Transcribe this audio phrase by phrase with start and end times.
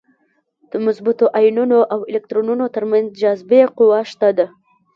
[0.71, 4.47] د مثبتو ایونونو او الکترونونو تر منځ جاذبې قوه شته ده.